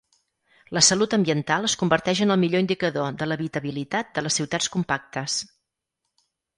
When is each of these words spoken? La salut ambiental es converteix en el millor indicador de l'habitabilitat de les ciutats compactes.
La 0.77 0.81
salut 0.87 1.13
ambiental 1.17 1.67
es 1.67 1.75
converteix 1.83 2.23
en 2.27 2.37
el 2.37 2.41
millor 2.45 2.65
indicador 2.67 3.21
de 3.23 3.29
l'habitabilitat 3.31 4.13
de 4.19 4.27
les 4.27 4.43
ciutats 4.43 4.75
compactes. 4.79 5.41